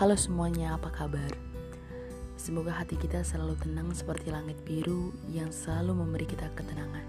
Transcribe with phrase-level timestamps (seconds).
[0.00, 1.28] Halo semuanya, apa kabar?
[2.32, 7.04] Semoga hati kita selalu tenang seperti langit biru yang selalu memberi kita ketenangan.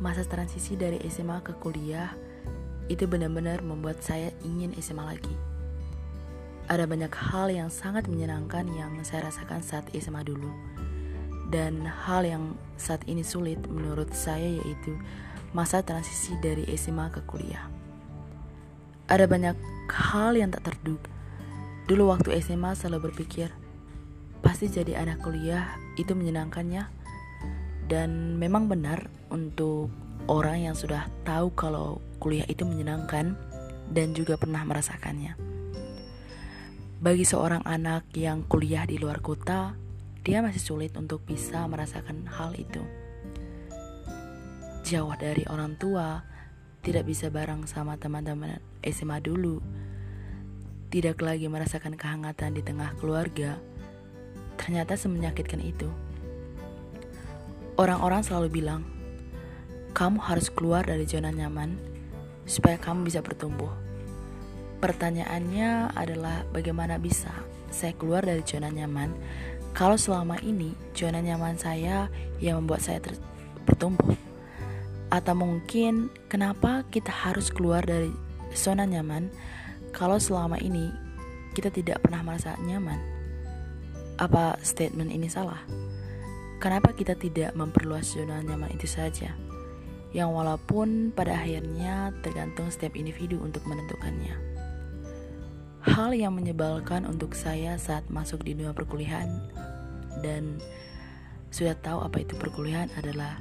[0.00, 2.16] Masa transisi dari SMA ke kuliah
[2.88, 5.36] itu benar-benar membuat saya ingin SMA lagi.
[6.72, 10.48] Ada banyak hal yang sangat menyenangkan yang saya rasakan saat SMA dulu.
[11.52, 14.96] Dan hal yang saat ini sulit menurut saya yaitu
[15.52, 17.79] masa transisi dari SMA ke kuliah.
[19.10, 19.58] Ada banyak
[19.90, 21.10] hal yang tak terduga.
[21.90, 23.50] Dulu waktu SMA selalu berpikir,
[24.38, 26.86] pasti jadi anak kuliah itu menyenangkannya.
[27.90, 29.90] Dan memang benar untuk
[30.30, 33.34] orang yang sudah tahu kalau kuliah itu menyenangkan
[33.90, 35.34] dan juga pernah merasakannya.
[37.02, 39.74] Bagi seorang anak yang kuliah di luar kota,
[40.22, 42.86] dia masih sulit untuk bisa merasakan hal itu.
[44.86, 46.22] Jauh dari orang tua,
[46.86, 49.60] tidak bisa bareng sama teman-teman SMA dulu,
[50.90, 53.60] tidak lagi merasakan kehangatan di tengah keluarga,
[54.58, 55.88] ternyata semenyakitkan itu.
[57.80, 58.82] Orang-orang selalu bilang,
[59.96, 61.78] kamu harus keluar dari zona nyaman
[62.44, 63.70] supaya kamu bisa bertumbuh.
[64.80, 67.30] Pertanyaannya adalah bagaimana bisa
[67.70, 69.12] saya keluar dari zona nyaman
[69.70, 72.10] kalau selama ini zona nyaman saya
[72.42, 72.98] yang membuat saya
[73.64, 74.16] bertumbuh.
[75.10, 78.10] Atau mungkin kenapa kita harus keluar dari
[78.54, 79.30] zona nyaman
[79.90, 80.90] kalau selama ini
[81.54, 82.98] kita tidak pernah merasa nyaman?
[84.20, 85.60] Apa statement ini salah?
[86.60, 89.32] Kenapa kita tidak memperluas zona nyaman itu saja?
[90.12, 94.36] Yang walaupun pada akhirnya tergantung setiap individu untuk menentukannya.
[95.80, 99.32] Hal yang menyebalkan untuk saya saat masuk di dunia perkuliahan
[100.20, 100.60] dan
[101.48, 103.40] sudah tahu apa itu perkuliahan adalah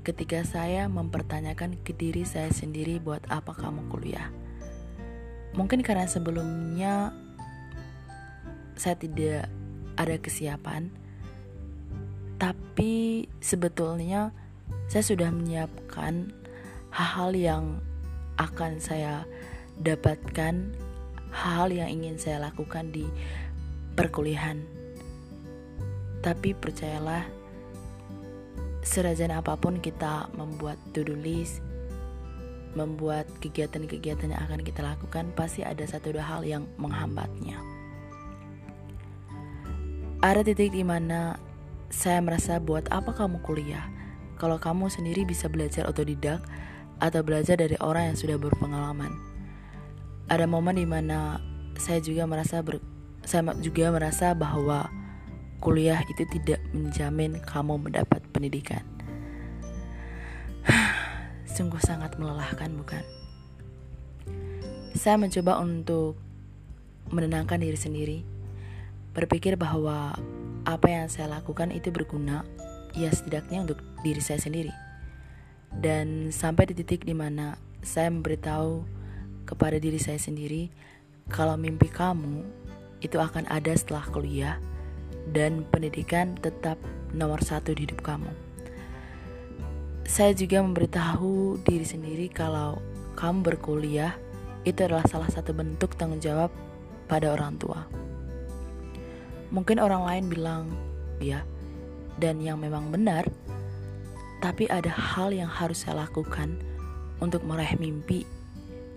[0.00, 4.32] ketika saya mempertanyakan ke diri saya sendiri buat apa kamu kuliah.
[5.52, 7.12] Mungkin karena sebelumnya
[8.78, 9.50] saya tidak
[10.00, 10.88] ada kesiapan,
[12.40, 14.32] tapi sebetulnya
[14.88, 16.32] saya sudah menyiapkan
[16.88, 17.64] hal-hal yang
[18.40, 19.28] akan saya
[19.76, 20.72] dapatkan,
[21.28, 23.04] hal-hal yang ingin saya lakukan di
[24.00, 24.64] perkuliahan.
[26.24, 27.28] Tapi percayalah,
[28.80, 31.60] serajin apa pun kita membuat to-do list,
[32.72, 37.60] membuat kegiatan-kegiatan yang akan kita lakukan, pasti ada satu dua hal yang menghambatnya.
[40.20, 41.40] Ada titik di mana
[41.88, 43.88] saya merasa buat apa kamu kuliah
[44.36, 46.40] kalau kamu sendiri bisa belajar otodidak
[47.00, 49.12] atau belajar dari orang yang sudah berpengalaman.
[50.28, 51.40] Ada momen di mana
[51.80, 52.78] saya juga merasa ber,
[53.24, 54.92] saya juga merasa bahwa
[55.60, 58.80] kuliah itu tidak menjamin kamu mendapat pendidikan.
[61.54, 63.04] Sungguh sangat melelahkan, bukan?
[64.96, 66.16] Saya mencoba untuk
[67.12, 68.18] menenangkan diri sendiri,
[69.12, 70.16] berpikir bahwa
[70.64, 72.42] apa yang saya lakukan itu berguna,
[72.96, 74.72] ya setidaknya untuk diri saya sendiri.
[75.70, 77.54] Dan sampai di titik di mana
[77.84, 78.82] saya memberitahu
[79.46, 80.68] kepada diri saya sendiri
[81.30, 82.42] kalau mimpi kamu
[83.00, 84.58] itu akan ada setelah kuliah
[85.28, 86.80] dan pendidikan tetap
[87.12, 88.30] nomor satu di hidup kamu.
[90.08, 92.82] Saya juga memberitahu diri sendiri kalau
[93.14, 94.16] kamu berkuliah
[94.66, 96.50] itu adalah salah satu bentuk tanggung jawab
[97.06, 97.86] pada orang tua.
[99.50, 100.64] Mungkin orang lain bilang,
[101.18, 101.42] ya,
[102.18, 103.26] dan yang memang benar,
[104.38, 106.54] tapi ada hal yang harus saya lakukan
[107.18, 108.24] untuk meraih mimpi,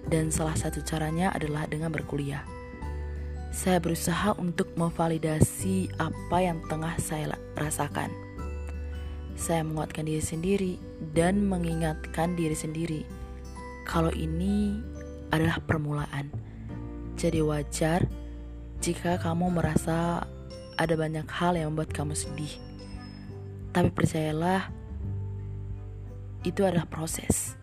[0.08, 2.46] dan salah satu caranya adalah dengan berkuliah.
[3.54, 8.10] Saya berusaha untuk memvalidasi apa yang tengah saya rasakan.
[9.38, 10.74] Saya menguatkan diri sendiri
[11.14, 13.06] dan mengingatkan diri sendiri
[13.86, 14.82] kalau ini
[15.30, 16.34] adalah permulaan.
[17.14, 18.10] Jadi wajar
[18.82, 20.26] jika kamu merasa
[20.74, 22.58] ada banyak hal yang membuat kamu sedih.
[23.70, 24.66] Tapi percayalah,
[26.42, 27.54] itu adalah proses.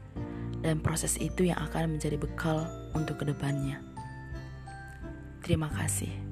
[0.63, 3.90] Dan proses itu yang akan menjadi bekal untuk ke depannya.
[5.41, 6.30] Terima kasih.